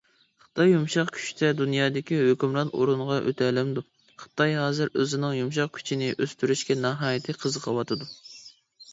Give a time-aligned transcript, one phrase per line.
[0.43, 3.83] خىتاي يۇمشاق كۈچتە دۇنيادىكى ھۆكۈمران ئورۇنغا ئۆتەلەمدۇ؟
[4.23, 8.09] خىتاي ھازىر ئۆزىنىڭ يۇمشاق كۈچىنى ئۆستۈرۈشكە ناھايىتى قىزىقىۋاتىدۇ.